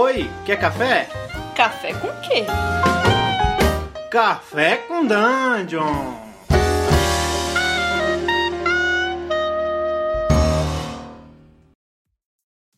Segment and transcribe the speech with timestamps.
[0.00, 1.08] Oi, quer café?
[1.56, 2.44] Café com quê?
[4.08, 6.14] Café com Dungeon!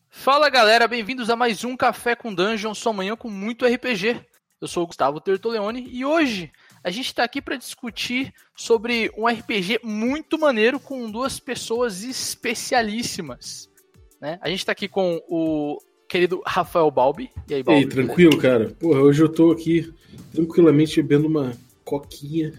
[0.09, 4.19] Fala galera, bem-vindos a mais um Café com Dungeon, sua manhã com muito RPG.
[4.59, 6.51] Eu sou o Gustavo Tertoleone e hoje
[6.83, 13.69] a gente está aqui para discutir sobre um RPG muito maneiro com duas pessoas especialíssimas.
[14.19, 14.39] Né?
[14.41, 15.77] A gente está aqui com o
[16.11, 17.31] querido Rafael Balbi.
[17.49, 17.81] E aí, Balbi?
[17.81, 18.75] Ei, tranquilo, cara?
[18.77, 19.91] Porra, hoje eu tô aqui
[20.33, 21.53] tranquilamente bebendo uma
[21.85, 22.51] coquinha,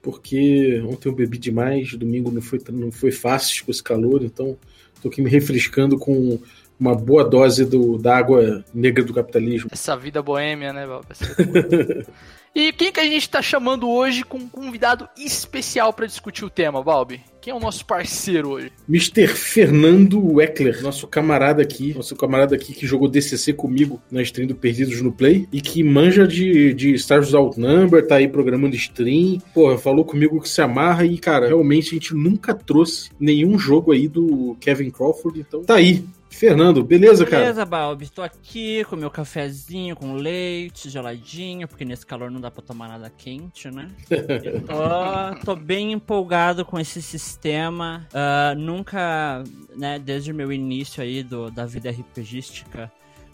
[0.00, 4.56] porque ontem eu bebi demais, domingo não foi, não foi fácil com esse calor, então
[5.02, 6.38] tô aqui me refrescando com
[6.78, 9.68] uma boa dose do, da água negra do capitalismo.
[9.70, 11.08] Essa vida boêmia, né, Balbi?
[12.52, 16.50] E quem que a gente está chamando hoje com um convidado especial para discutir o
[16.50, 17.22] tema, Balbi?
[17.40, 18.70] Quem é o nosso parceiro hoje?
[18.86, 19.26] Mr.
[19.28, 24.54] Fernando Weckler, nosso camarada aqui, nosso camarada aqui que jogou DCC comigo na stream do
[24.54, 29.38] Perdidos no Play e que manja de, de Star Wars Outnumber, tá aí programando stream.
[29.54, 33.92] Porra, falou comigo que se amarra e, cara, realmente a gente nunca trouxe nenhum jogo
[33.92, 36.04] aí do Kevin Crawford, então tá aí.
[36.30, 37.42] Fernando, beleza, cara?
[37.42, 38.08] Beleza, Balbi.
[38.08, 42.88] Tô aqui com meu cafezinho com leite, geladinho, porque nesse calor não dá pra tomar
[42.88, 43.90] nada quente, né?
[44.66, 48.06] tô, tô bem empolgado com esse sistema.
[48.12, 49.42] Uh, nunca,
[49.76, 52.90] né, desde o meu início aí do, da vida RPGística,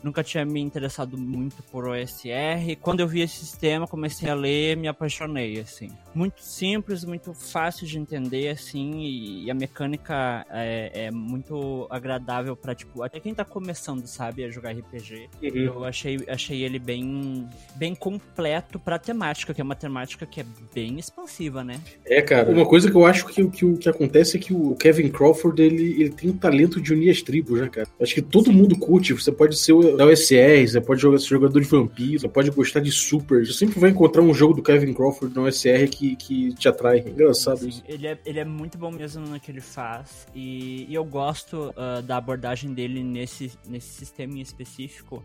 [0.07, 2.77] nunca tinha me interessado muito por OSR.
[2.81, 5.91] Quando eu vi esse sistema, comecei a ler, me apaixonei, assim.
[6.15, 12.75] Muito simples, muito fácil de entender, assim, e, a mecânica é, é muito agradável para
[12.75, 15.29] tipo, até quem tá começando, sabe, a jogar RPG.
[15.43, 15.51] Uhum.
[15.57, 20.47] Eu achei, achei ele bem, bem completo pra temática, que é uma temática que é
[20.75, 21.81] bem expansiva, né?
[22.05, 22.51] É, cara.
[22.51, 25.61] Uma coisa que eu acho que, que o que acontece é que o Kevin Crawford,
[25.61, 27.89] ele, ele tem o talento de unir as tribos, né, cara?
[28.01, 28.53] Acho que todo Sim.
[28.53, 29.13] mundo curte.
[29.13, 32.81] Você pode ser da OSR, você pode jogar, ser jogador de vampiro, você pode gostar
[32.81, 33.45] de super.
[33.45, 36.99] Você sempre vai encontrar um jogo do Kevin Crawford na OSR que, que te atrai.
[37.01, 37.83] É engraçado Sim, isso.
[37.89, 40.27] Ele é, ele é muito bom mesmo no que ele faz.
[40.35, 45.25] E, e eu gosto uh, da abordagem dele nesse, nesse sistema em específico.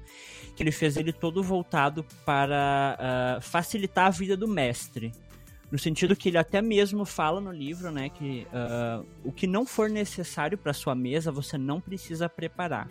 [0.56, 2.98] Que ele fez ele todo voltado para
[3.38, 5.12] uh, facilitar a vida do mestre.
[5.72, 9.66] No sentido que ele até mesmo fala no livro, né, que uh, o que não
[9.66, 12.90] for necessário para sua mesa você não precisa preparar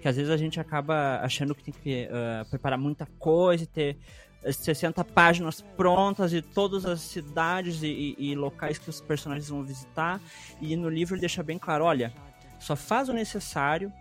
[0.00, 3.66] que às vezes a gente acaba achando que tem que uh, preparar muita coisa e
[3.66, 3.98] ter
[4.44, 9.64] 60 páginas prontas de todas as cidades e, e, e, locais que os personagens vão
[9.64, 10.20] visitar.
[10.60, 12.12] E no livro ele deixa bem claro: olha,
[12.58, 13.92] só faz o necessário.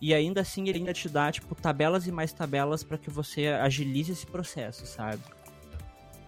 [0.00, 3.46] E ainda assim ele ainda te dá, tipo, tabelas e mais tabelas para que você
[3.46, 5.22] agilize esse processo, sabe?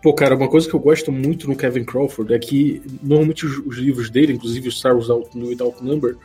[0.00, 3.58] Pô, cara, uma coisa que eu gosto muito no Kevin Crawford é que normalmente os,
[3.66, 6.16] os livros dele, inclusive o Star Wars Out, no Outnumber,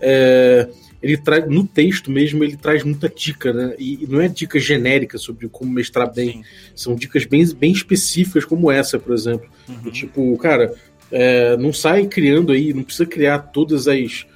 [0.00, 0.66] é,
[1.04, 3.74] ele traz no texto mesmo ele traz muita dica, né?
[3.78, 6.44] E não é dica genérica sobre como mestrar bem, Sim.
[6.74, 9.48] são dicas bem, bem específicas como essa, por exemplo.
[9.68, 9.90] Uhum.
[9.90, 10.74] tipo, cara,
[11.12, 14.26] é, não sai criando aí, não precisa criar todas as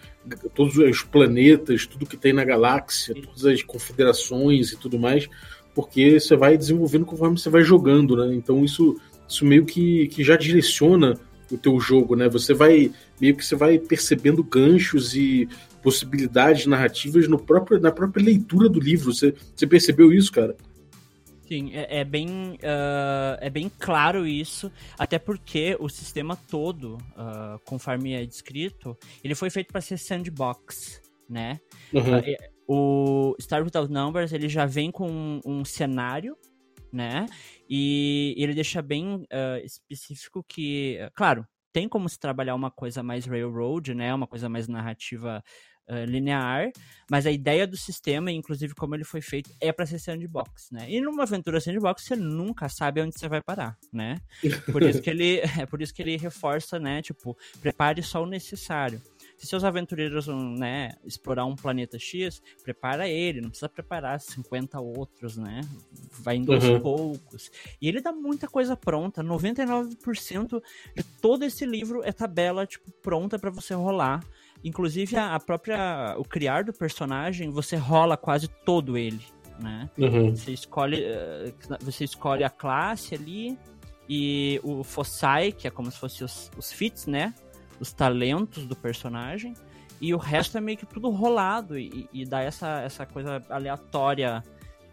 [0.55, 5.27] todos os planetas, tudo que tem na galáxia, todas as confederações e tudo mais,
[5.75, 8.35] porque você vai desenvolvendo conforme você vai jogando, né?
[8.35, 11.19] Então isso isso meio que, que já direciona
[11.51, 12.29] o teu jogo, né?
[12.29, 12.91] Você vai
[13.21, 15.49] meio que você vai percebendo ganchos e
[15.83, 19.13] possibilidades narrativas no próprio, na própria leitura do livro.
[19.13, 20.57] Você, você percebeu isso, cara?
[21.49, 27.59] Sim, é, é bem, uh, é bem claro isso, até porque o sistema todo, uh,
[27.65, 28.95] conforme é descrito,
[29.25, 31.59] ele foi feito para ser sandbox, né?
[31.91, 32.19] Uhum.
[32.69, 36.37] Uh, o Star Without Numbers ele já vem com um, um cenário,
[36.93, 37.25] né?
[37.69, 39.27] E ele deixa bem
[39.65, 44.15] específico que, claro, tem como se trabalhar uma coisa mais railroad, né?
[44.15, 45.43] Uma coisa mais narrativa
[45.89, 46.71] uh, linear,
[47.11, 50.87] mas a ideia do sistema, inclusive como ele foi feito, é para ser sandbox, né?
[50.89, 54.19] E numa aventura sandbox você nunca sabe onde você vai parar, né?
[54.71, 57.03] Por isso que ele é por isso que ele reforça, né?
[57.03, 59.01] Tipo, prepare só o necessário.
[59.39, 64.81] Se seus aventureiros vão, né, explorar um planeta X, prepara ele, não precisa preparar 50
[64.81, 65.61] outros, né?
[66.21, 66.73] Vai indo uhum.
[66.73, 67.51] aos poucos.
[67.81, 70.61] E ele dá muita coisa pronta, 99%
[70.97, 74.25] de todo esse livro é tabela, tipo, pronta para você rolar.
[74.65, 79.25] Inclusive a própria o criar do personagem, você rola quase todo ele,
[79.61, 79.89] né?
[79.97, 80.35] Uhum.
[80.35, 83.57] Você escolhe eh, você escolhe a classe ali
[84.09, 87.35] e o fossai, que é como se fosse os, os fits, né?
[87.81, 89.55] Os talentos do personagem,
[90.01, 94.43] e o resto é meio que tudo rolado e, e dá essa, essa coisa aleatória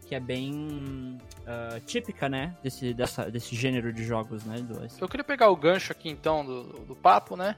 [0.07, 5.07] que é bem uh, típica, né, desse, dessa, desse gênero de jogos, né, do Eu
[5.07, 7.55] queria pegar o gancho aqui, então, do, do papo, né,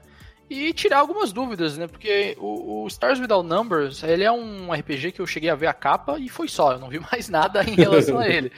[0.50, 1.86] e tirar algumas dúvidas, né?
[1.86, 5.66] Porque o, o, Stars Without Numbers, ele é um RPG que eu cheguei a ver
[5.66, 8.50] a capa e foi só, eu não vi mais nada em relação a ele.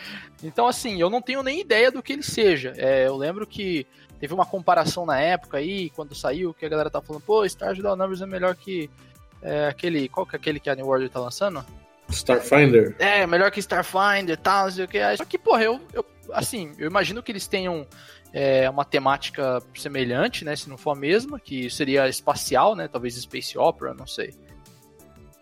[0.43, 2.73] Então, assim, eu não tenho nem ideia do que ele seja.
[2.77, 3.87] É, eu lembro que
[4.21, 7.79] teve uma comparação na época aí, quando saiu, que a galera tá falando, pô, Stars
[7.79, 8.91] Without Numbers é melhor que
[9.43, 10.09] é, aquele.
[10.09, 11.65] Qual que é aquele que a New World tá lançando?
[12.11, 12.95] Starfinder?
[12.99, 15.17] É, melhor que Starfinder e tal, não sei o que.
[15.17, 17.87] Só que, porra, eu, eu assim, eu imagino que eles tenham
[18.33, 20.55] é, uma temática semelhante, né?
[20.55, 22.89] Se não for a mesma, que seria espacial, né?
[22.89, 24.35] Talvez Space Opera, não sei.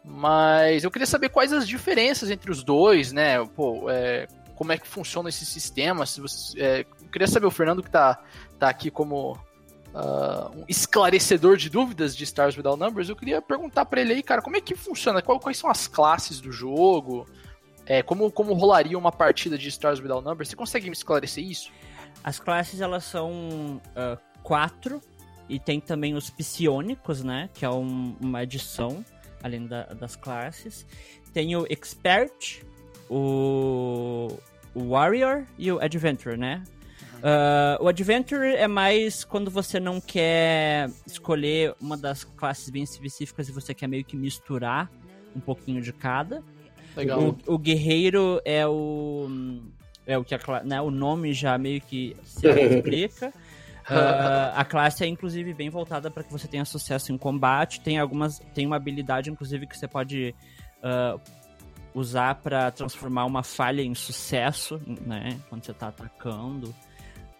[0.04, 3.44] Mas eu queria saber quais as diferenças entre os dois, né?
[3.56, 6.06] Pô, é, como é que funciona esse sistema.
[6.06, 8.22] Se você, é, queria saber, o Fernando que tá,
[8.58, 13.84] tá aqui como uh, um esclarecedor de dúvidas de Stars Without Numbers, eu queria perguntar
[13.84, 15.22] para ele aí, cara, como é que funciona?
[15.22, 17.26] Qual, quais são as classes do jogo?
[17.86, 20.50] É, como, como rolaria uma partida de Stars Without Numbers?
[20.50, 21.70] Você consegue me esclarecer isso?
[22.22, 25.00] As classes elas são uh, quatro
[25.48, 27.48] e tem também os psionicos, né?
[27.54, 29.04] Que é um, uma adição
[29.42, 30.86] além da, das classes.
[31.32, 32.62] Tem o expert,
[33.08, 34.38] o,
[34.74, 36.62] o warrior e o adventurer, né?
[37.18, 43.48] Uh, o Adventure é mais quando você não quer escolher uma das classes bem específicas
[43.48, 44.90] e você quer meio que misturar
[45.34, 46.42] um pouquinho de cada.
[46.96, 47.36] Legal.
[47.46, 49.28] O, o Guerreiro é o
[50.06, 53.28] é o que a, né, o nome já meio que se explica.
[53.28, 57.80] Uh, a classe é inclusive bem voltada para que você tenha sucesso em combate.
[57.80, 60.34] Tem algumas, tem uma habilidade inclusive que você pode
[60.82, 61.20] uh,
[61.94, 65.38] usar para transformar uma falha em sucesso, né?
[65.48, 66.74] Quando você está atacando.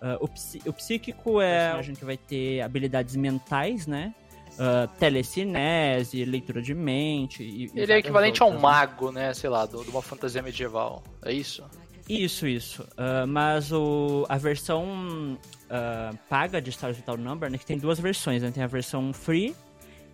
[0.00, 4.14] Uh, o, o, psíquico é a gente vai ter habilidades mentais, né?
[4.54, 7.42] Uh, telecinese, leitura de mente.
[7.42, 8.74] E, Ele é equivalente outras, a um né?
[8.74, 9.34] mago, né?
[9.34, 11.02] Sei lá, de uma fantasia medieval.
[11.24, 11.64] É isso?
[12.08, 12.82] Isso, isso.
[12.82, 18.00] Uh, mas o, a versão uh, paga de Stars Without Number, né, que tem duas
[18.00, 18.50] versões, né?
[18.50, 19.54] Tem a versão free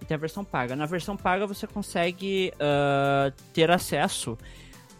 [0.00, 0.74] e tem a versão paga.
[0.74, 4.36] Na versão paga você consegue uh, ter acesso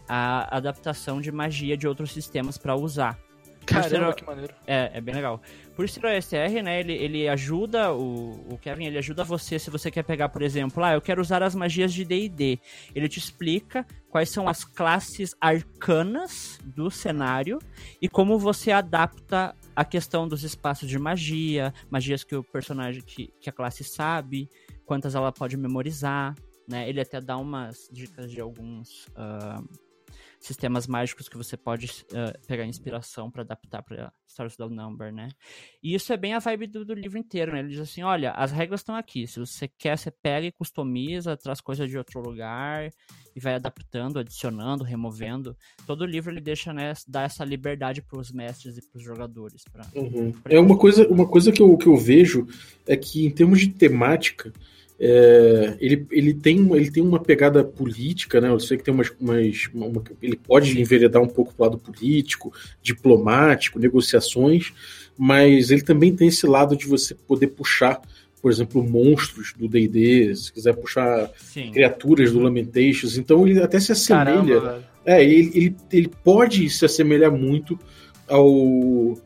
[0.07, 3.19] à adaptação de magia de outros sistemas para usar.
[3.65, 4.53] Caramba, que maneiro.
[4.65, 5.41] É, é bem legal.
[5.75, 9.91] Por ser OSR, né, ele, ele ajuda, o, o Kevin, ele ajuda você se você
[9.91, 12.59] quer pegar, por exemplo, ah, eu quero usar as magias de D&D.
[12.93, 17.59] Ele te explica quais são as classes arcanas do cenário
[18.01, 23.33] e como você adapta a questão dos espaços de magia, magias que o personagem, que,
[23.41, 24.49] que a classe sabe,
[24.85, 26.35] quantas ela pode memorizar,
[26.67, 26.87] né?
[26.87, 29.07] Ele até dá umas dicas de alguns...
[29.07, 29.84] Uh,
[30.45, 35.29] sistemas mágicos que você pode uh, pegar inspiração para adaptar para Stars Without Number, né?
[35.81, 37.59] E isso é bem a vibe do, do, livro inteiro, né?
[37.59, 41.35] Ele diz assim, olha, as regras estão aqui, se você quer, você pega e customiza,
[41.35, 42.91] traz coisas de outro lugar
[43.35, 45.55] e vai adaptando, adicionando, removendo.
[45.85, 49.63] Todo livro ele deixa, né, dá essa liberdade para os mestres e para os jogadores.
[49.71, 50.31] Pra, uhum.
[50.31, 52.47] pra é uma coisa, uma coisa que eu, que eu vejo
[52.87, 54.53] é que em termos de temática,
[54.97, 58.49] é, ele, ele, tem, ele tem uma pegada política, né?
[58.49, 59.11] Eu sei que tem umas.
[59.19, 64.71] umas uma, ele pode enveredar um pouco para o lado político, diplomático, negociações,
[65.17, 68.01] mas ele também tem esse lado de você poder puxar,
[68.41, 71.71] por exemplo, monstros do DD, se quiser puxar Sim.
[71.71, 73.17] criaturas do Lamentations.
[73.17, 74.61] Então ele até se assemelha.
[74.61, 77.77] Caramba, é, ele, ele, ele pode se assemelhar muito
[78.29, 79.17] ao,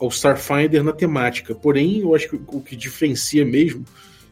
[0.00, 1.54] ao Starfinder na temática.
[1.54, 3.84] Porém, eu acho que o que diferencia mesmo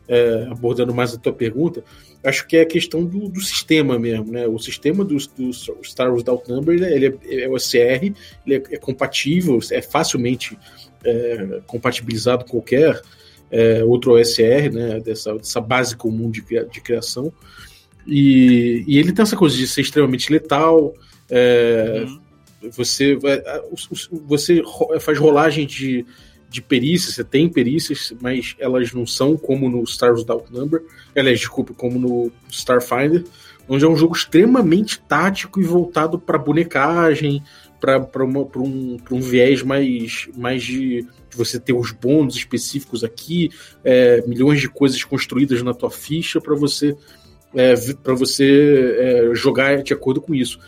[0.09, 1.83] é, abordando mais a tua pergunta,
[2.23, 4.47] acho que é a questão do, do sistema mesmo, né?
[4.47, 5.53] O sistema do, do
[5.85, 8.13] Star Wars Outnumbered, ele é, é OSR,
[8.47, 10.59] ele é, é, compatível, é facilmente
[11.05, 13.01] é, compatibilizado com qualquer
[13.51, 15.01] é, outro OSR, né?
[15.01, 17.33] Dessa, dessa base comum de, de criação.
[18.07, 20.95] E, e, ele tem essa coisa de ser extremamente letal,
[21.29, 22.71] é, uhum.
[22.71, 23.19] você,
[24.27, 24.63] você
[25.01, 26.07] faz rolagem de
[26.49, 30.83] de perícias, você tem perícias, mas elas não são como no Stars Without Number,
[31.15, 33.25] aliás, desculpa, como no Starfinder,
[33.69, 37.43] onde é um jogo extremamente tático e voltado para bonecagem,
[37.81, 43.51] para um, um viés mais, mais de, de, você ter os bônus específicos aqui,
[43.85, 46.97] é, milhões de coisas construídas na tua ficha para você
[47.57, 50.61] é, para você é, jogar de acordo com isso.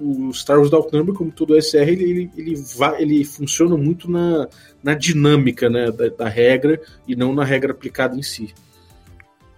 [0.00, 4.48] O, Star Wars Outnumber, como todo SR, ele, ele, ele, vai, ele funciona muito na,
[4.82, 8.54] na dinâmica né, da, da, regra e não na regra aplicada em si.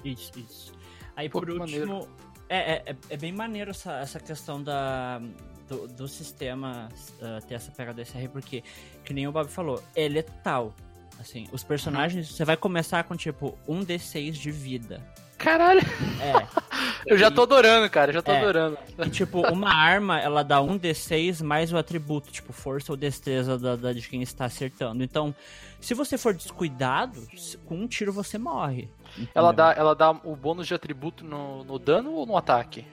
[0.03, 0.73] Isso, isso.
[1.15, 2.09] Aí por Pô, último,
[2.49, 5.21] é, é, é, é, bem maneiro essa, essa questão da,
[5.69, 6.89] do, do sistema
[7.21, 8.65] uh, ter essa pegada SR, porque,
[9.05, 10.75] que nem o Bob falou, é letal.
[11.21, 12.37] Assim, os personagens, uhum.
[12.37, 15.01] você vai começar com tipo um D6 de vida
[15.43, 15.81] Caralho.
[16.21, 16.63] É.
[17.07, 18.13] Eu já tô adorando, cara.
[18.13, 18.39] Já tô É.
[18.41, 18.79] adorando.
[18.99, 23.59] E, tipo, uma arma, ela dá um D6 mais o atributo, tipo, força ou destreza
[23.59, 25.03] da, da- de quem está acertando.
[25.03, 25.35] Então,
[25.81, 27.27] se você for descuidado,
[27.67, 28.89] com um tiro você morre.
[29.35, 32.87] Ela dá, ela dá o bônus de atributo no, no dano ou no ataque?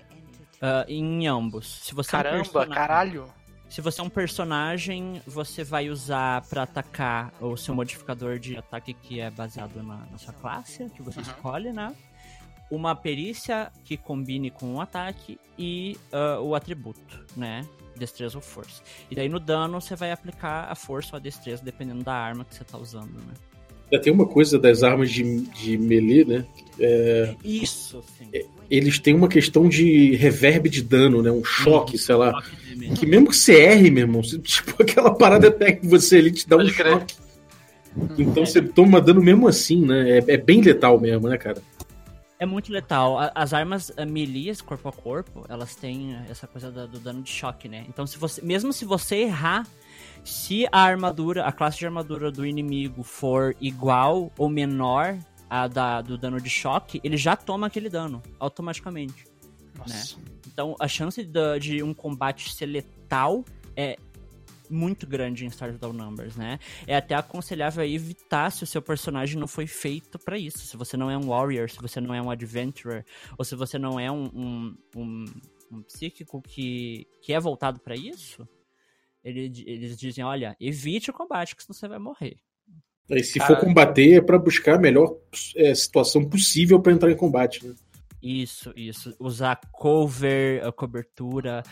[0.62, 1.82] Ah, em ambos.
[1.84, 3.26] Se você é um Caramba, personagem- caralho.
[3.70, 8.96] Se você é um personagem, você vai usar pra atacar o seu modificador de ataque
[8.96, 11.26] que é baseado na, na sua classe, que você Uhum.
[11.28, 11.94] escolhe, né?
[12.70, 17.66] Uma perícia que combine com o ataque e ah, o atributo, né?
[17.98, 18.82] Destreza ou força.
[19.10, 22.46] E daí no dano você vai aplicar a força ou a destreza, dependendo da arma
[22.46, 23.34] que você tá usando, né?
[23.92, 26.46] Já tem uma coisa das armas de, de melee, né?
[27.44, 28.30] Isso, sim.
[28.70, 31.32] Eles têm uma questão de reverb de dano, né?
[31.32, 32.32] Um choque, sei lá.
[32.32, 32.94] Choque.
[32.94, 36.56] Que mesmo que você erre, meu irmão, tipo, aquela parada pega você ali, te dá
[36.56, 36.92] um Pode crer.
[36.92, 37.16] choque.
[38.18, 40.20] Então você toma dano mesmo assim, né?
[40.20, 41.62] É, é bem letal mesmo, né, cara?
[42.40, 43.18] É muito letal.
[43.36, 47.30] As armas uh, melee, corpo a corpo, elas têm essa coisa da- do dano de
[47.30, 47.86] choque, né?
[47.90, 49.68] Então, se você, mesmo se você errar,
[50.24, 55.18] se a armadura, a classe de armadura do inimigo for igual ou menor
[55.50, 59.26] à da, do dano de choque, ele já toma aquele dano automaticamente.
[59.78, 60.16] Nossa.
[60.48, 63.44] Então, a chance da- de um combate ser letal
[63.76, 63.98] é
[64.70, 66.60] muito grande em Stardew Numbers, né?
[66.86, 70.60] É até aconselhável evitar se o seu personagem não foi feito pra isso.
[70.60, 73.06] Se você não é um warrior, se você não é um adventurer,
[73.38, 75.26] ou se você não é um, um, um,
[75.72, 78.48] um psíquico que, que é voltado pra isso,
[79.24, 82.38] ele- eles dizem, olha, evite o combate, que senão você vai morrer.
[83.12, 83.56] Aí, se Cara.
[83.56, 85.18] for combater, é pra buscar a melhor
[85.56, 87.74] é, situação possível pra entrar em combate, né?
[88.22, 89.16] Isso, isso.
[89.20, 91.64] Usar cover, a cobertura,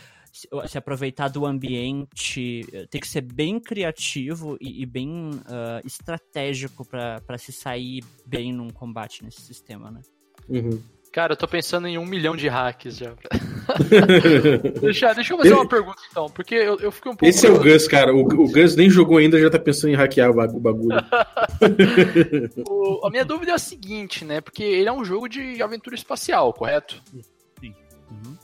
[0.67, 2.65] se, aproveitar do ambiente.
[2.73, 8.03] eh, Tem que ser bem criativo e, e bem ah, estratégico pra pra se sair
[8.25, 10.01] bem num combate nesse sistema, né?
[10.49, 10.81] Uhum.
[11.11, 13.15] Cara, eu tô pensando em um milhão de hacks já.
[14.81, 17.25] deixa, deixa eu fazer uma pergunta então, porque eu, eu fiquei um pouco.
[17.25, 18.13] Esse é o Gus, cara.
[18.13, 20.97] O, o Gus nem jogou ainda, já tá pensando em hackear o bag- o bagulho.
[22.69, 24.41] O- a minha dúvida é a seguinte, né?
[24.41, 27.01] Porque ele é um jogo de aventura espacial, correto?
[27.63, 28.37] Uhum.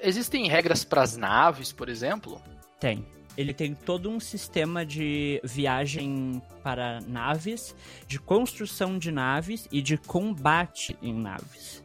[0.00, 2.40] Existem regras pras naves, por exemplo?
[2.78, 3.04] Tem.
[3.36, 7.74] Ele tem todo um sistema de viagem para naves,
[8.06, 11.84] de construção de naves e de combate em naves.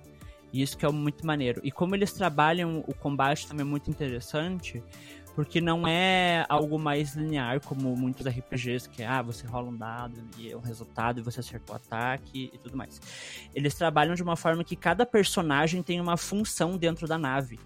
[0.52, 1.62] E Isso que é muito maneiro.
[1.64, 4.84] E como eles trabalham o combate também é muito interessante,
[5.36, 9.76] porque não é algo mais linear como muitos RPGs, que é, ah, você rola um
[9.76, 13.02] dado e é um resultado e você acertou o ataque e tudo mais.
[13.54, 17.60] Eles trabalham de uma forma que cada personagem tem uma função dentro da nave.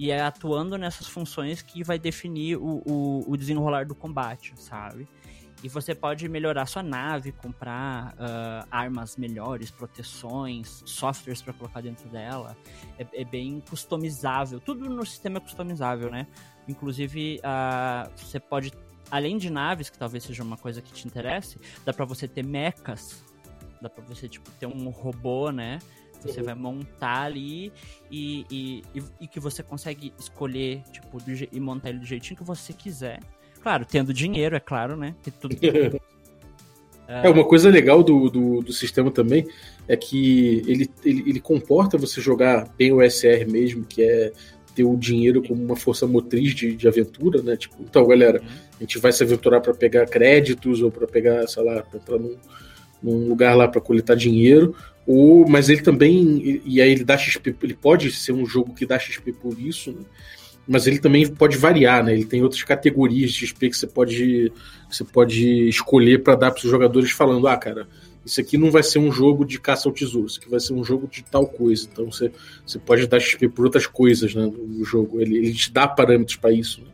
[0.00, 5.06] E é atuando nessas funções que vai definir o, o, o desenrolar do combate, sabe?
[5.62, 12.08] E você pode melhorar sua nave, comprar ah, armas melhores, proteções, softwares para colocar dentro
[12.08, 12.56] dela.
[12.98, 14.58] É, é bem customizável.
[14.58, 16.26] Tudo no sistema é customizável, né?
[16.66, 18.72] Inclusive, ah, você pode,
[19.10, 22.42] além de naves, que talvez seja uma coisa que te interesse, dá para você ter
[22.42, 23.22] mechas.
[23.82, 25.78] Dá pra você, tipo, ter um robô, né?
[26.22, 27.72] Você vai montar ali
[28.10, 32.36] e, e, e, e que você consegue escolher, tipo, do e montar ele do jeitinho
[32.36, 33.20] que você quiser.
[33.62, 35.14] Claro, tendo dinheiro, é claro, né?
[35.40, 35.56] Tudo
[37.12, 39.44] É, uma coisa legal do, do, do sistema também
[39.88, 44.32] é que ele, ele, ele comporta você jogar bem o SR mesmo, que é
[44.76, 47.56] ter o dinheiro como uma força motriz de, de aventura, né?
[47.56, 48.40] Tipo, então, galera,
[48.78, 52.16] a gente vai se aventurar para pegar créditos ou para pegar, sei lá, pra entrar
[52.16, 52.36] num,
[53.02, 54.74] num lugar lá para coletar dinheiro.
[55.06, 58.86] Ou, mas ele também, e- aí ele dá XP, ele pode ser um jogo que
[58.86, 60.02] dá XP por isso, né?
[60.68, 62.12] mas ele também pode variar, né?
[62.12, 64.52] Ele tem outras categorias de XP que você pode,
[64.88, 67.88] você pode escolher para dar para os jogadores falando, ah, cara,
[68.24, 70.74] isso aqui não vai ser um jogo de caça ao tesouro, isso aqui vai ser
[70.74, 71.88] um jogo de tal coisa.
[71.90, 72.30] Então você,
[72.64, 74.46] você pode dar XP por outras coisas, né?
[74.46, 76.82] No jogo, ele, ele te dá parâmetros para isso.
[76.82, 76.86] Né?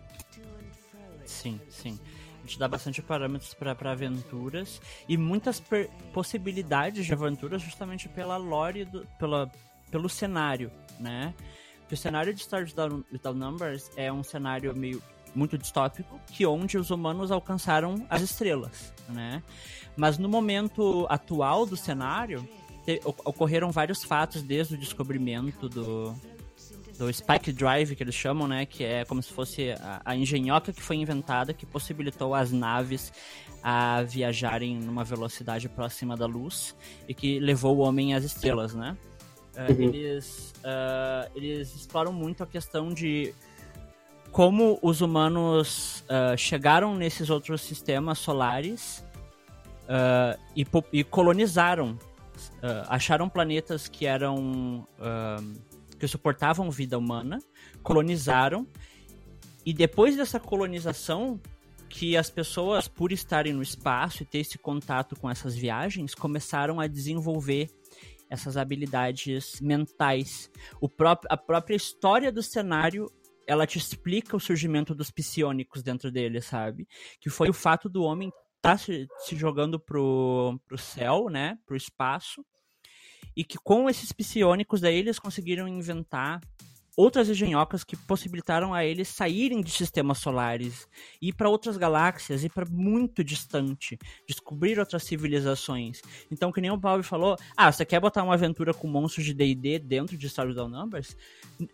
[2.47, 5.61] Gente dá bastante parâmetros para aventuras e muitas
[6.13, 9.51] possibilidades de aventuras justamente pela lore, do, pela,
[9.91, 11.35] pelo cenário, né?
[11.91, 12.73] O cenário de Stars
[13.13, 15.03] Without Numbers é um cenário meio
[15.35, 19.43] muito distópico, que onde os humanos alcançaram as estrelas, né?
[19.97, 22.49] Mas no momento atual do cenário,
[22.85, 26.15] te- ocorreram vários fatos desde o descobrimento do,
[26.99, 28.67] do Spike Drive, que eles chamam, né?
[28.67, 33.13] Que é como se fosse a, a engenhoca que foi inventada, que possibilitou as naves
[33.63, 36.77] a viajarem numa velocidade próxima da luz
[37.09, 38.97] e que levou o homem às estrelas, né?
[39.55, 39.83] Eh, Uhum.
[39.83, 43.35] eles, ah, eles exploram muito a questão de
[44.31, 49.05] como os humanos ah, chegaram nesses outros sistemas solares
[49.89, 51.99] ah, e, e colonizaram
[52.63, 57.39] uh, acharam planetas que eram uh, que suportavam vida humana,
[57.83, 58.67] colonizaram
[59.65, 61.41] e depois dessa colonização
[61.89, 66.79] que as pessoas, por estarem no espaço e ter esse contato com essas viagens, começaram
[66.81, 67.71] a desenvolver
[68.29, 70.51] essas habilidades mentais.
[70.81, 73.11] O próprio, a própria história do cenário
[73.47, 76.87] ela te explica o surgimento dos psionicos dentro dele, sabe?
[77.21, 81.57] Que foi o fato do homem estar tá se, se, jogando pro, pro céu, né?
[81.65, 82.45] Pro espaço.
[83.37, 86.41] E que com esses psionicos daí eles conseguiram inventar
[86.97, 90.89] outras engenhocas que possibilitaram a eles saírem de sistemas solares,
[91.21, 96.01] ir para outras galáxias, ir para muito distante, descobrir outras civilizações.
[96.31, 99.35] Então, que nem o Bob falou, ah, você quer botar uma aventura com monstros de
[99.35, 101.17] D&D dentro de Star Wars Numbers?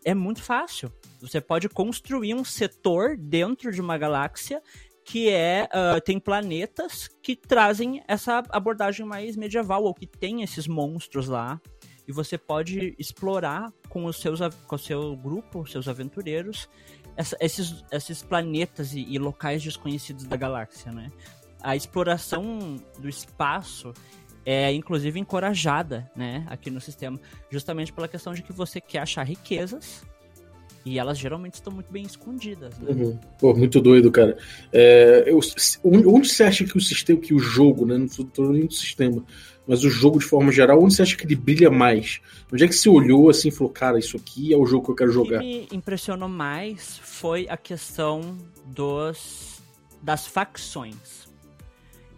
[0.04, 0.92] É muito fácil.
[1.20, 4.60] Você pode construir um setor dentro de uma galáxia
[5.04, 10.66] que é uh, tem planetas que trazem essa abordagem mais medieval ou que tem esses
[10.66, 11.60] monstros lá
[12.06, 16.68] e você pode explorar com os seus com o seu grupo, seus aventureiros,
[17.16, 21.10] essa, esses, esses planetas e, e, locais desconhecidos da galáxia, né?
[21.60, 23.92] A exploração do espaço
[24.44, 29.22] é inclusive encorajada, né, aqui no sistema, justamente pela questão de que você quer achar
[29.22, 30.04] riquezas
[30.84, 32.90] e elas geralmente estão muito bem escondidas, né?
[32.90, 33.18] Uhum.
[33.38, 34.36] Pô, muito doido, cara.
[34.72, 35.40] É, eu,
[35.84, 37.96] onde você acha que o sistema, que o jogo, né?
[37.96, 39.24] Não estou nem do sistema,
[39.66, 42.20] mas o jogo de forma geral, onde você acha que ele brilha mais?
[42.52, 44.90] Onde é que você olhou assim e falou, cara, isso aqui é o jogo que
[44.90, 45.38] eu quero jogar?
[45.38, 48.36] O que me impressionou mais foi a questão
[48.66, 49.52] dos
[50.02, 51.30] das facções.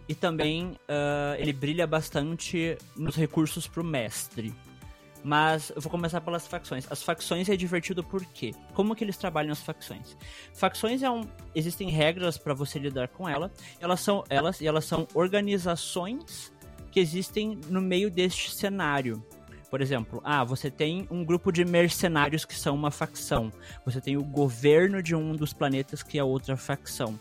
[0.07, 4.53] E também uh, ele brilha bastante nos recursos pro mestre.
[5.27, 6.85] Mas eu vou começar pelas facções.
[6.87, 8.53] As facções é divertido por quê?
[8.75, 10.15] Como que eles trabalham as facções?
[10.53, 13.51] Facções é um, existem regras para você lidar com ela.
[13.79, 16.53] Elas são elas e elas são organizações
[16.91, 19.25] que existem no meio deste cenário.
[19.71, 23.51] Por exemplo, ah, você tem um grupo de mercenários que são uma facção.
[23.83, 27.19] Você tem o governo de um dos planetas que é outra facção.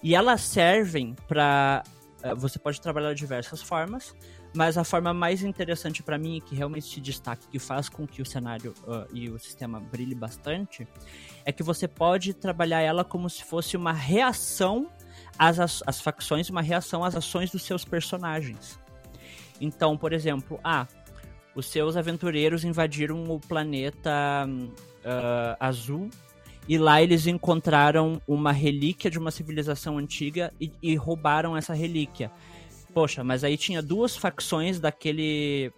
[0.00, 1.82] E elas servem para
[2.22, 4.14] eh, você pode trabalhar de diversas formas,
[4.54, 8.22] mas a forma mais interessante para mim, que realmente se destaca, que faz com que
[8.22, 10.86] o cenário uh, e o sistema brilhe bastante,
[11.44, 14.88] é que você pode trabalhar ela como se fosse uma reação
[15.36, 18.78] às, às facções, uma reação às ações dos seus personagens.
[19.60, 20.86] Então, por exemplo, ah,
[21.54, 26.10] os seus aventureiros invadiram o planeta uh, azul
[26.68, 32.30] e lá eles encontraram uma relíquia de uma civilização antiga e, e roubaram essa relíquia.
[32.94, 35.72] Poxa, mas aí tinha duas facções daquele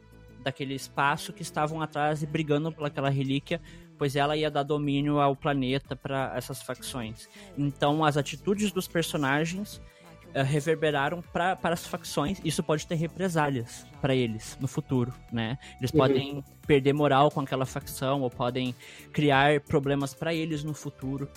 [0.47, 3.61] daquele espaço que estavam atrás e brigando por aquela relíquia,
[3.99, 7.29] pois ela ia dar domínio ao planeta para essas facções.
[7.59, 9.83] Então, as atitudes dos personagens
[10.27, 12.41] uh, reverberaram para as facções.
[12.45, 15.59] Isso pode ter represálias para eles no futuro, né?
[15.81, 15.99] Eles uhum.
[15.99, 18.73] podem perder moral com aquela facção ou podem
[19.13, 21.29] criar problemas para eles no futuro.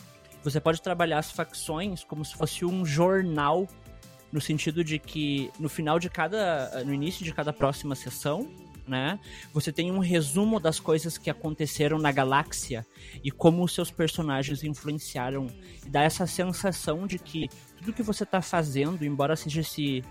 [0.44, 3.68] Você pode trabalhar as facções como se fosse um jornal
[4.32, 8.50] no sentido de que no final de cada, no início de cada próxima sessão,
[8.88, 9.20] né,
[9.54, 12.86] você tem um resumo das coisas que aconteceram na galáxia
[13.24, 15.48] e como os seus personagens influenciaram
[15.86, 20.04] e dá essa sensação de que tudo que você está fazendo, embora seja esse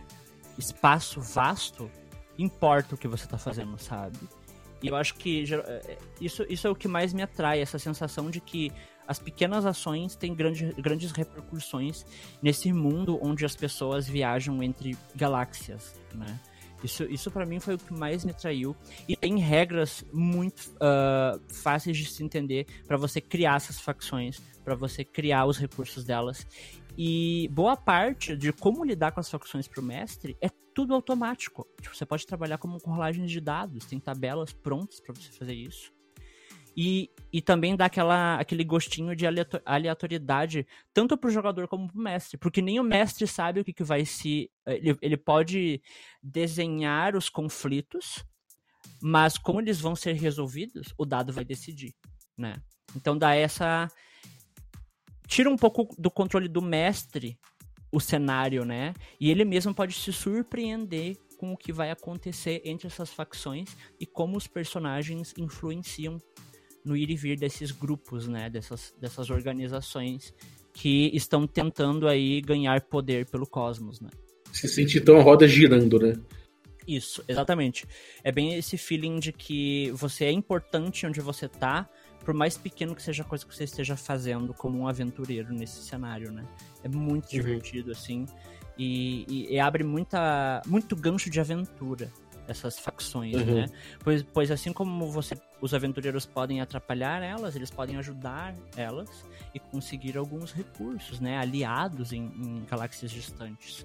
[0.57, 1.91] espaço vasto,
[2.39, 4.19] importa o que você está fazendo, sabe?
[4.81, 8.31] E eu acho que é, isso, isso é o que mais me atrai, essa sensação
[8.31, 8.73] de que
[9.09, 12.05] as pequenas ações têm grande, grandes repercussões
[12.43, 16.39] nesse mundo onde as pessoas viajam entre galáxias, né?
[16.85, 18.77] Isso, isso para mim foi o que mais me atraiu.
[19.09, 24.77] E tem regras muito uh, fáceis de se entender para você criar essas facções, para
[24.77, 26.47] você criar os recursos delas.
[26.97, 31.67] E boa parte de como lidar com as facções pro mestre é tudo automático.
[31.81, 35.55] Tipo, você pode trabalhar como com rolagens de dados, tem tabelas prontas para você fazer
[35.55, 35.93] isso.
[36.81, 39.27] E, e também dá aquela, aquele gostinho de
[39.67, 40.65] aleatoriedade,
[40.95, 42.39] tanto pro jogador como pro mestre.
[42.39, 44.49] Porque nem o mestre sabe o que, que vai se.
[44.65, 45.83] Ele, ele pode
[46.23, 48.25] desenhar os conflitos,
[49.03, 51.97] mas como eles vão ser resolvidos, o dado vai decidir,
[52.37, 52.55] né?
[52.95, 53.89] Então dá essa.
[55.27, 57.37] Tira um pouco do controle do mestre
[57.91, 58.95] o cenário, né?
[59.19, 64.07] E ele mesmo pode se surpreender com o que vai acontecer entre essas facções e
[64.07, 66.21] como os personagens influenciam
[66.85, 70.35] no ir e vir desses grupos, né, dessas, dessas organizações
[70.73, 74.11] que estão tentando aí ganhar poder pelo cosmos, né.
[74.53, 76.15] Se sente então a roda girando, né?
[76.87, 77.87] Isso, exatamente.
[78.25, 81.87] É bem esse feeling de que você é importante onde você tá,
[82.25, 85.83] por mais pequeno que seja a coisa que você esteja fazendo como um aventureiro nesse
[85.83, 86.45] cenário, né?
[86.83, 87.31] É muito uhum.
[87.31, 88.25] divertido, assim,
[88.79, 92.11] e, e, e, abre muita, muito gancho de aventura
[92.49, 93.55] essas facções, Uhum.
[93.55, 93.67] né?
[94.03, 99.09] Pois, pois assim como você, os aventureiros podem atrapalhar elas, eles podem ajudar elas
[99.55, 101.39] e conseguir alguns recursos, né?
[101.39, 103.85] Aliados em, em galáxias distantes.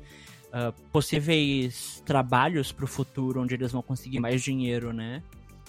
[0.52, 5.21] Ah, possíveis trabalhos para o futuro onde eles vão conseguir mais dinheiro, né?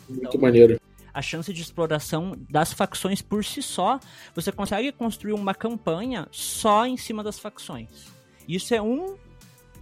[0.08, 0.80] Muito maneiro.
[1.12, 3.98] a chance de exploração das facções por si só,
[4.34, 8.12] você consegue construir uma campanha só em cima das facções.
[8.48, 9.16] Isso é um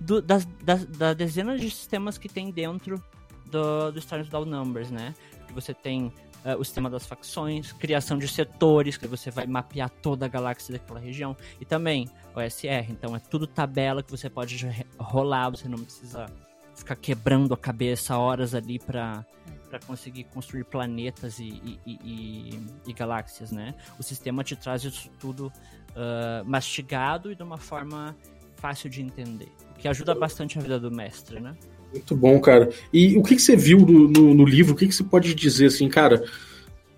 [0.02, 3.02] do- das, das, das dezenas de sistemas que tem dentro
[3.46, 5.14] do, do Stars Without Numbers, né?
[5.46, 6.12] Que você tem
[6.44, 10.72] eh, o sistema das facções, criação de setores, que você vai mapear toda a galáxia
[10.78, 14.66] daquela região, e também o SR, então é tudo tabela que você pode
[14.98, 16.26] rolar, você não precisa
[16.74, 19.24] ficar quebrando a cabeça horas ali para
[19.68, 23.74] para conseguir construir planetas e, e, e- e- galáxias, né?
[23.98, 25.50] O sistema te traz isso tudo
[25.96, 28.14] ah, mastigado e de uma forma
[28.62, 31.56] fácil de entender, o que ajuda bastante a vida do mestre, né?
[31.92, 32.70] Muito bom, cara.
[32.92, 34.72] E o que, que você viu no, no- no livro?
[34.72, 36.24] O que, que você pode dizer assim, cara?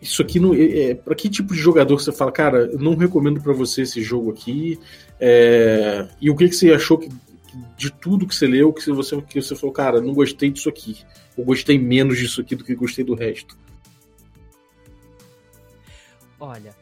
[0.00, 2.94] Isso aqui não, é, é, para que tipo de jogador você fala, cara, eu não
[2.94, 4.78] recomendo pra você esse jogo aqui.
[5.18, 7.08] É, e o que, que você achou que,
[7.78, 10.98] de tudo que você leu, que você, que você falou, cara, não gostei disso aqui.
[11.36, 13.56] Eu gostei menos disso aqui do que gostei do resto.
[16.38, 16.74] Olha,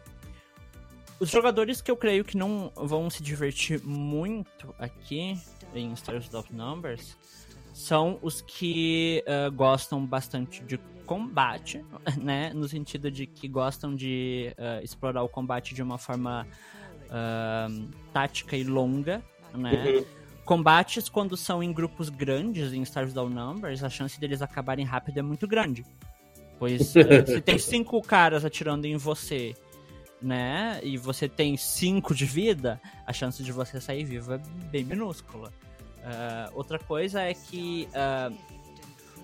[1.23, 5.39] os jogadores que eu creio que não vão se divertir muito aqui
[5.73, 7.17] em Stars of Numbers
[7.73, 11.85] são os que ah, gostam bastante de combate,
[12.21, 12.53] né?
[12.53, 16.45] No sentido de que gostam de ah, explorar o combate de uma forma
[17.09, 17.69] ah,
[18.13, 19.23] tática e longa,
[19.55, 20.05] né?
[20.45, 25.19] Combates, quando são em grupos grandes, em Stars Down Numbers, a chance deles acabarem rápido
[25.19, 25.87] é muito grande.
[26.59, 29.55] Pois eh, se tem cinco caras atirando em você,
[30.23, 30.81] né?
[30.83, 34.39] E você tem cinco de vida, a chance de você sair vivo é
[34.71, 35.53] bem minúscula.
[36.05, 38.31] Ah, outra coisa é que ah,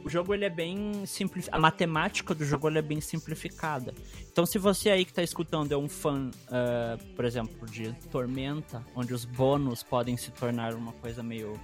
[0.04, 1.56] o jogo ele é bem simplificado.
[1.56, 3.94] A matemática do jogo é bem simplificada.
[4.30, 8.84] Então, se você aí que tá escutando é um fã, ah, por exemplo, de Tormenta,
[8.94, 11.58] onde os bônus podem se tornar uma coisa meio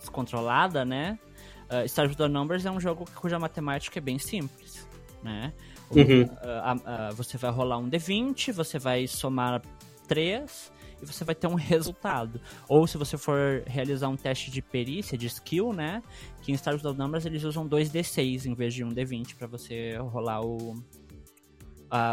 [0.00, 1.18] descontrolada, né?
[1.68, 4.88] Uh, The Numbers é um jogo cuja matemática é bem simples,
[5.22, 5.52] né?
[5.90, 6.28] Uhum.
[6.42, 9.62] ah, ah, ah, você vai rolar um D20, você vai somar
[10.06, 12.40] 3 e você vai ter um resultado.
[12.68, 16.02] Ou se você for realizar um teste de perícia, de skill, né?
[16.42, 19.46] Que em Star Wars The Numbers eles usam 2D6 em vez de um D20 para
[19.46, 20.74] você rolar o,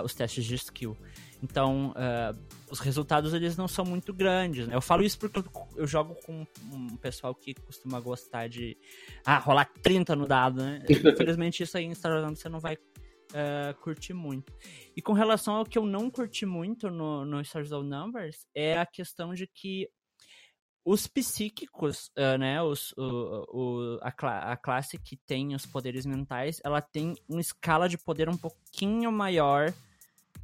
[0.03, 0.95] os testes de skill.
[1.43, 2.33] Então, ah,
[2.71, 4.67] os resultados eles não são muito grandes.
[4.67, 4.75] Né?
[4.75, 8.77] Eu falo isso porque eu, eu jogo com um pessoal que costuma gostar de
[9.25, 10.81] ah, rolar 30 no dado, né?
[10.89, 12.77] Infelizmente, isso aí em Star Wars você não vai
[13.35, 14.51] ah, curtir muito.
[14.95, 18.77] E com relação ao que eu não curti muito no, no Stars of Numbers, é
[18.79, 19.89] a questão de que
[20.85, 26.61] os psíquicos, ah, né, os, o, o- a, a classe que tem os poderes mentais,
[26.63, 29.73] ela tem uma escala de poder um pouquinho maior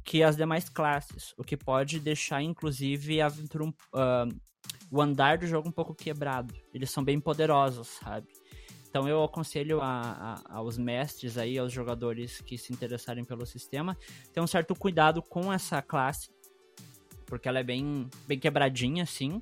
[0.04, 4.26] que as demais classes, o que pode deixar, inclusive, a aventura, ah,
[4.90, 6.52] o andar do jogo um pouco quebrado.
[6.74, 8.28] Eles são bem poderosos, sabe?
[8.92, 13.96] Então eu aconselho a- a- aos mestres aí, aos jogadores que se interessarem pelo sistema,
[14.34, 16.28] ter um certo cuidado com essa classe,
[17.24, 19.40] porque ela é bem, bem quebradinha, assim.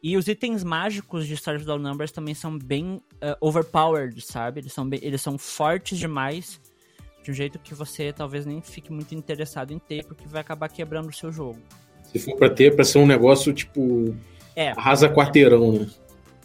[0.00, 4.60] E os itens mágicos de Stars Down Numbers também são bem ah, overpowered, sabe?
[4.60, 6.60] Eles são, bem- eles são fortes demais,
[7.24, 10.68] de um jeito que você talvez nem fique muito interessado em ter, porque vai acabar
[10.68, 11.58] quebrando o seu jogo.
[12.04, 14.14] Se for pra ter, pra ser um negócio tipo.
[14.54, 14.68] É.
[14.70, 15.90] Arrasa quarteirão, né?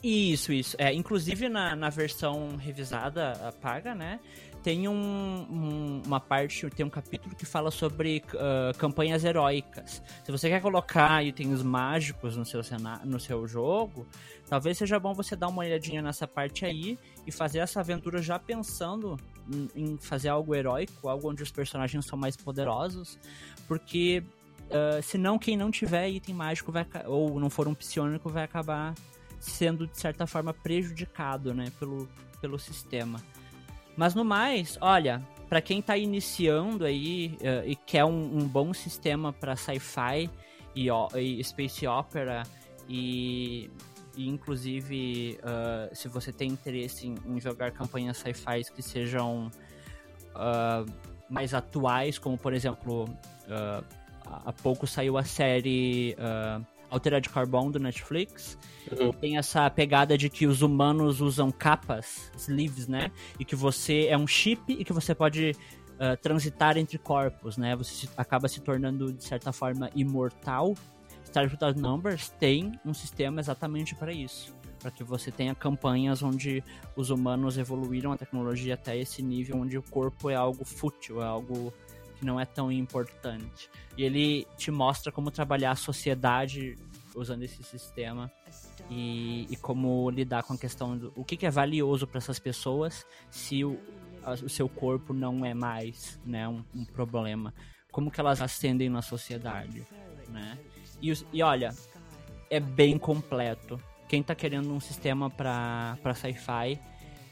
[0.03, 0.75] Isso, isso.
[0.79, 4.19] É, inclusive na, na versão revisada, paga, né?
[4.63, 10.01] Tem um, um- uma parte, tem um capítulo que fala sobre ah, campanhas heróicas.
[10.25, 12.61] Se você quer colocar itens mágicos no seu,
[13.05, 14.05] no seu jogo,
[14.49, 18.37] talvez seja bom você dar uma olhadinha nessa parte aí e fazer essa aventura já
[18.37, 19.17] pensando
[19.51, 23.17] em, em fazer algo heróico, algo onde os personagens são mais poderosos,
[23.67, 24.21] porque
[24.69, 28.93] ah, senão quem não tiver item mágico vai, ou não for um psionico vai acabar
[29.49, 32.07] sendo de certa forma prejudicado, né, pelo,
[32.41, 33.21] pelo sistema.
[33.95, 38.73] Mas no mais, olha, pra quem tá iniciando aí eh, e quer um, um bom
[38.73, 40.29] sistema pra sci-fi
[40.75, 40.87] e,
[41.19, 42.43] e space opera
[42.87, 43.71] e,
[44.15, 49.49] e inclusive ah, se você tem interesse em, em jogar campanhas sci-fi que sejam
[50.35, 50.85] ah,
[51.29, 53.05] mais atuais, como por exemplo,
[54.25, 56.15] há pouco saiu a série
[56.89, 58.57] Altered Carbon do Netflix.
[58.99, 59.11] Uhum.
[59.13, 63.11] Tem essa pegada de que os humanos usam capas, sleeves, né?
[63.39, 65.53] E que você é um chip e que você pode
[65.99, 67.75] ah, transitar entre corpos, né?
[67.75, 70.75] Você se- acaba se tornando, de certa forma, imortal.
[71.25, 74.55] Star Wars Numbers tem um sistema exatamente para isso.
[74.79, 76.63] para que você tenha campanhas onde
[76.95, 81.25] os humanos evoluíram a tecnologia até esse nível onde o corpo é algo fútil, é
[81.25, 81.73] algo
[82.17, 83.69] que não é tão importante.
[83.97, 86.75] E ele te mostra como trabalhar a sociedade
[87.15, 88.31] usando esse sistema
[88.89, 92.37] e, e como lidar com a questão do o que, que é valioso para essas
[92.37, 93.79] pessoas se o,
[94.23, 97.53] a, o seu corpo não é mais né, um, um problema.
[97.91, 99.85] Como que elas ascendem na sociedade,
[100.29, 100.57] né?
[101.01, 101.73] E, e olha,
[102.49, 103.81] é bem completo.
[104.07, 106.79] Quem tá querendo um sistema para sci-fi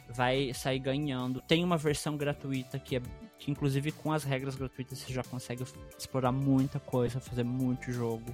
[0.10, 1.42] vai sair ganhando.
[1.42, 3.02] Tem uma versão gratuita que é
[3.38, 5.64] que inclusive com as regras gratuitas você já consegue
[5.98, 8.34] explorar muita coisa, fazer muito jogo.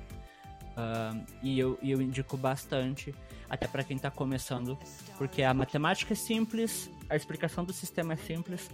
[0.71, 3.13] Uh, e eu, eu indico bastante,
[3.49, 4.77] até para quem está começando,
[5.17, 8.69] porque a matemática é simples, a explicação do sistema é simples,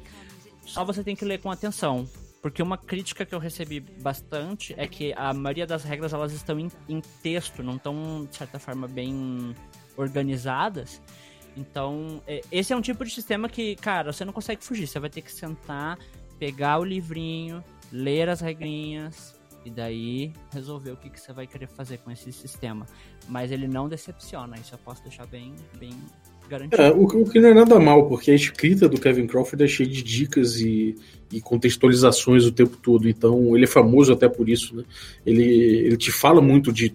[0.68, 2.08] só você tem que ler com atenção.
[2.42, 6.60] Porque uma crítica que eu recebi bastante é que a maioria das regras elas estão
[6.60, 9.56] em, em texto, não estão, de certa forma, bem
[9.98, 11.02] organizadas.
[11.56, 14.86] Então, é, esse é um tipo de sistema que, cara, você não consegue fugir.
[14.86, 15.98] Você vai ter que sentar,
[16.40, 21.68] pegar o livrinho, ler as regrinhas e daí resolver o que, que você vai querer
[21.68, 22.86] fazer com esse sistema.
[23.28, 25.92] Mas ele não decepciona, isso eu posso deixar bem, bem
[26.48, 26.82] garantido.
[26.82, 29.68] É, o, o, que não é nada mal, porque a escrita do Kevin Crawford é
[29.68, 30.96] cheia de dicas e,
[31.32, 33.08] e contextualizações o tempo todo.
[33.08, 34.84] Então ele é famoso até por isso, né?
[35.26, 36.94] Ele, ele te fala muito de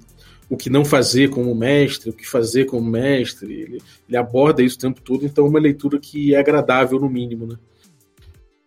[0.48, 3.52] o que não fazer como mestre, o que fazer como mestre.
[3.52, 7.08] Ele, ele aborda isso o tempo todo, então é uma leitura que é agradável no
[7.08, 7.56] mínimo, né?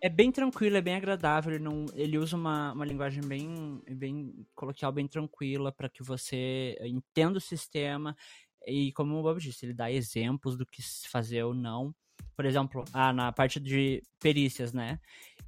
[0.06, 1.52] É bem tranquilo, é bem agradável.
[1.52, 6.78] Ele, não, ele usa uma, uma linguagem bem, bem coloquial, bem tranquila para que você
[6.82, 8.16] entenda o sistema.
[8.64, 11.92] E como o Bob disse, ele dá exemplos do que fazer ou não.
[12.36, 15.00] Por exemplo, ah, na parte de perícias, né?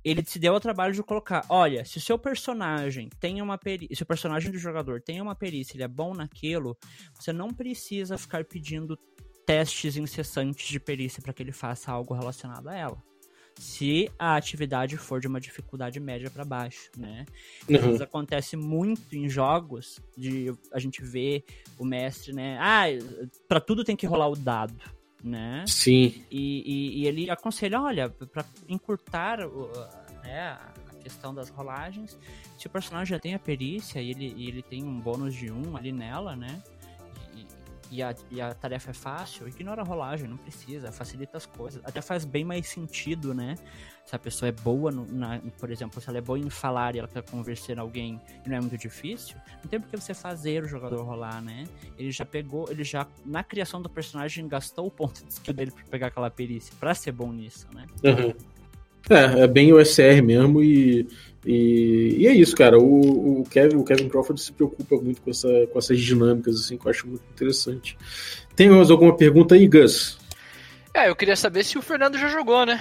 [0.04, 3.94] Ele se deu ao trabalho de colocar: olha, se o seu personagem tem uma perícia,
[3.94, 6.76] se o personagem do jogador tem uma perícia, ele é bom naquilo,
[7.14, 8.98] você não precisa ficar pedindo
[9.46, 13.08] testes incessantes de perícia para que ele faça algo relacionado a ela
[13.58, 17.26] se a atividade for de uma dificuldade média para baixo, né?
[17.68, 17.94] Uhum.
[17.94, 21.44] Isso acontece muito em jogos de a gente vê
[21.78, 22.56] o mestre, né?
[22.60, 22.84] Ah,
[23.48, 24.80] para tudo tem que rolar o dado,
[25.22, 25.64] né?
[25.66, 26.24] Sim.
[26.30, 29.70] E, e, e ele aconselha, olha, para encurtar o,
[30.22, 32.16] né, a questão das rolagens,
[32.56, 35.50] se o personagem já tem a perícia e ele, e ele tem um bônus de
[35.50, 36.62] um ali nela, né?
[37.90, 41.80] E a, e a tarefa é fácil, ignora a rolagem, não precisa, facilita as coisas.
[41.84, 43.56] Até faz bem mais sentido, né?
[44.04, 46.94] Se a pessoa é boa, no, na, por exemplo, se ela é boa em falar
[46.94, 49.96] e ela quer conversar em alguém e não é muito difícil, não tem por que
[49.96, 51.64] você fazer o jogador rolar, né?
[51.98, 55.70] Ele já pegou, ele já, na criação do personagem, gastou o ponto de skill dele
[55.70, 57.86] pra pegar aquela perícia, pra ser bom nisso, né?
[58.04, 58.34] Uhum.
[59.10, 61.06] É, é bem o SR mesmo e,
[61.50, 62.78] e, e, é isso, cara.
[62.78, 66.76] O, o, Kevin, o Kevin Crawford se preocupa muito com, essa, com essas dinâmicas, assim,
[66.76, 67.96] que eu acho muito interessante.
[68.54, 70.18] Tem mais alguma pergunta aí, Gus?
[70.92, 72.78] É, eu queria saber se o Fernando já jogou, né?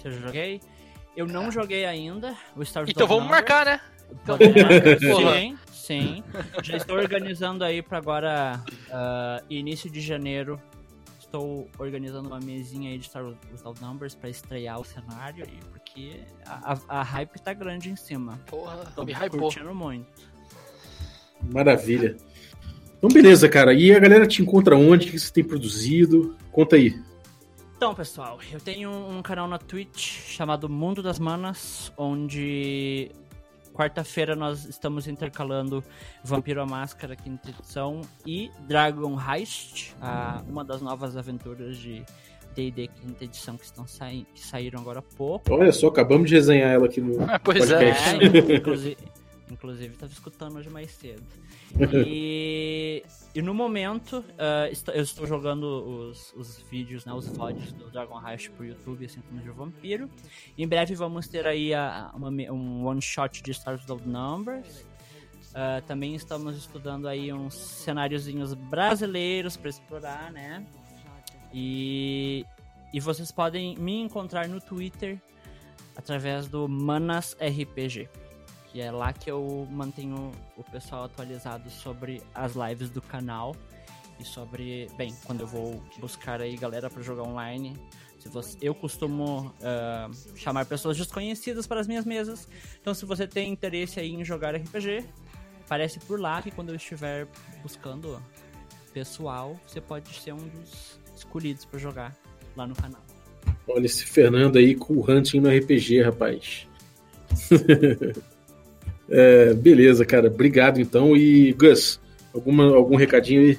[0.00, 0.62] Se eu joguei?
[1.14, 3.80] Eu não joguei ainda o Star Então vamos marcar, né?
[4.22, 4.38] Então,
[4.98, 6.24] sim, sim.
[6.62, 10.58] Já estou organizando aí para agora, uh, início de janeiro,
[11.32, 16.74] estou organizando uma mesinha aí de Star Wars Numbers para estrear o cenário, porque a,
[16.74, 18.38] a, a, hype tá grande em cima.
[18.46, 20.06] Porra, tô me curtindo muito.
[21.50, 22.16] Maravilha.
[22.98, 23.72] Então, beleza, cara.
[23.72, 25.08] E a galera te encontra onde?
[25.08, 26.36] O que você tem produzido?
[26.52, 26.94] Conta aí.
[27.76, 33.10] Então, pessoal, eu tenho um canal na Twitch chamado Mundo das Manas, onde
[33.72, 35.82] Quarta-feira nós estamos intercalando
[36.22, 42.04] Vampiro a Máscara, quinta edição, e Dragon Heist, a, uma das novas aventuras de
[42.54, 45.52] D&D quinta edição que estão saindo, que saíram agora há pouco.
[45.54, 47.94] Olha só, acabamos de resenhar ela aqui no pois é.
[47.94, 48.52] podcast.
[48.52, 48.98] É, inclusive,
[49.52, 51.22] inclusive estava escutando hoje mais cedo.
[52.06, 53.02] E,
[53.34, 58.18] e no momento, uh, eu estou jogando os, os vídeos, né, os VODs do Dragon
[58.18, 60.10] Rush pro YouTube, assim como de Vampiro.
[60.56, 64.84] Em breve vamos ter aí a, uma, um one-shot de Stars of Numbers.
[65.50, 70.66] Uh, também estamos estudando aí uns cenáriozinhos brasileiros para explorar, né?
[71.52, 72.46] E,
[72.92, 75.20] e vocês podem me encontrar no Twitter
[75.96, 78.08] através do Manas RPG.
[78.72, 83.54] Que é lá que eu mantenho o pessoal atualizado sobre as lives do canal
[84.18, 87.76] e sobre, bem, quando eu vou buscar aí galera para jogar online.
[88.18, 92.48] Se você, eu costumo uh, chamar pessoas desconhecidas para as minhas mesas.
[92.80, 95.04] Então, se você tem interesse aí em jogar RPG,
[95.64, 97.26] aparece por lá que quando eu estiver
[97.62, 98.22] buscando
[98.94, 102.16] pessoal, você pode ser um dos escolhidos para jogar
[102.56, 103.02] lá no canal.
[103.66, 106.66] Olha esse Fernando aí com o hunting no RPG, rapaz.
[109.12, 110.28] É, beleza, cara.
[110.28, 111.14] Obrigado então.
[111.14, 112.00] E Gus,
[112.34, 113.58] alguma, algum recadinho aí?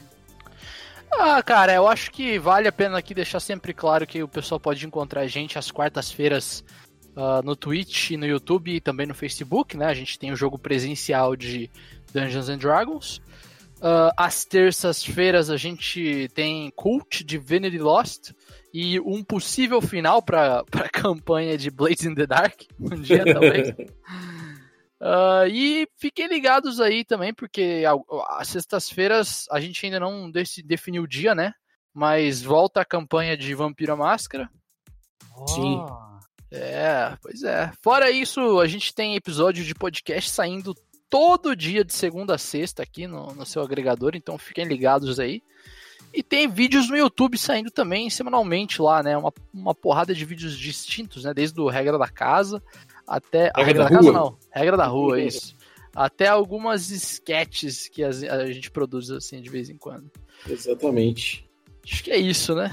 [1.12, 4.60] Ah, cara, eu acho que vale a pena aqui deixar sempre claro que o pessoal
[4.60, 6.64] pode encontrar a gente às quartas-feiras
[7.16, 9.86] uh, no Twitch, no YouTube e também no Facebook, né?
[9.86, 11.70] A gente tem o jogo presencial de
[12.12, 13.22] Dungeons and Dragons.
[13.78, 18.32] Uh, às terças-feiras a gente tem Cult de Vanity Lost
[18.74, 23.72] e um possível final para a campanha de Blades in the Dark, um dia talvez.
[25.04, 27.84] Uh, e fiquem ligados aí também, porque
[28.30, 30.32] às sextas-feiras a gente ainda não
[30.64, 31.54] definiu o dia, né?
[31.94, 34.50] Mas volta a campanha de Vampiro Máscara.
[35.50, 35.84] Sim.
[36.50, 37.70] É, pois é.
[37.84, 40.74] Fora isso, a gente tem episódio de podcast saindo
[41.10, 45.44] todo dia de segunda a sexta aqui no, no seu agregador, então fiquem ligados aí.
[46.14, 49.18] E tem vídeos no YouTube saindo também semanalmente lá, né?
[49.18, 51.34] Uma, uma porrada de vídeos distintos, né?
[51.34, 52.64] Desde o Regra da Casa
[53.16, 53.52] até.
[53.56, 54.38] Regra, a regra da, da casa não.
[54.52, 55.56] Regra da rua, isso.
[55.96, 60.10] Até algumas sketches que a, a gente produz assim de vez em quando.
[60.50, 61.48] Exatamente.
[61.86, 62.72] Acho que é isso, né?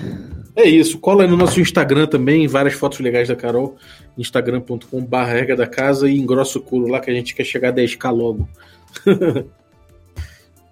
[0.54, 0.98] É isso.
[0.98, 3.76] Cola aí no nosso Instagram também, várias fotos legais da Carol.
[4.16, 7.72] instagram.com.br regra da casa e engrossa o culo lá que a gente quer chegar a
[7.72, 8.48] 10k logo.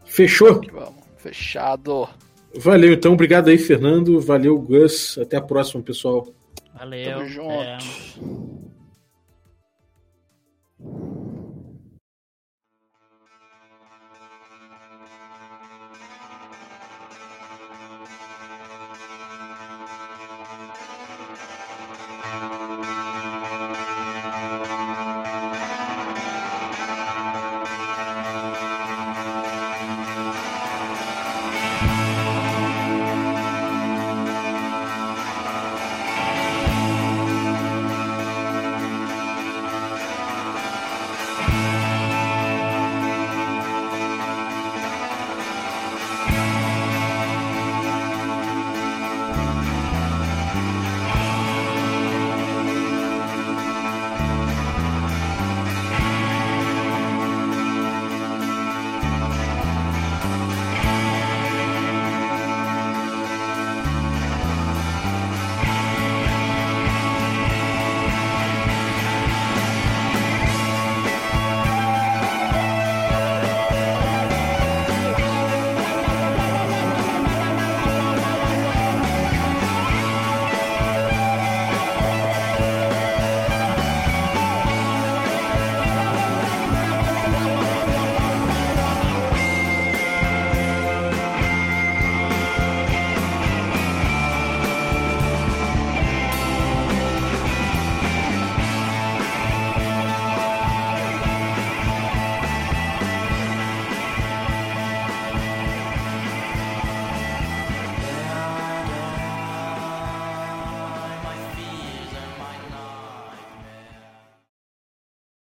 [0.07, 0.61] Fechou?
[0.73, 0.95] Vamos.
[1.17, 2.09] Fechado.
[2.57, 3.13] Valeu, então.
[3.13, 4.21] Obrigado aí, Fernando.
[4.21, 5.19] Valeu, Gus.
[5.19, 6.29] Até a próxima, pessoal.
[6.73, 7.11] Valeu.
[7.11, 7.51] Tamo junto.
[7.51, 7.79] É...
[10.81, 11.18] you